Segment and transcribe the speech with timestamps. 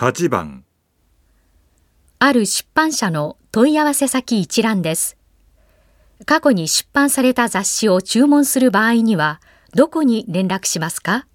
[0.00, 0.64] 8番
[2.20, 5.18] ある出版社の問い合わせ先一覧です。
[6.24, 9.42] 過去に出版された雑誌を注文する場合には、
[9.74, 11.26] どこに連絡しますか？